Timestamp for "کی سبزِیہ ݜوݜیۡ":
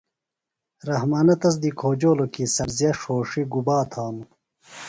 2.33-3.49